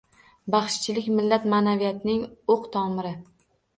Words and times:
Baxshichilik- 0.53 1.11
millat 1.19 1.45
ma’naviyatining 1.55 2.25
o‘q 2.55 2.67
tomiri 2.77 3.13